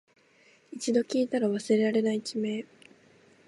[0.71, 2.65] 一度聞いたら忘れられない地名